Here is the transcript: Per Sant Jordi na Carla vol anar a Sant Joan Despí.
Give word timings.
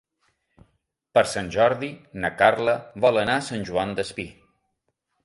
Per 1.17 1.23
Sant 1.33 1.51
Jordi 1.55 1.89
na 2.23 2.31
Carla 2.39 2.75
vol 3.05 3.21
anar 3.25 3.37
a 3.43 3.45
Sant 3.49 3.67
Joan 3.71 3.93
Despí. 4.01 4.27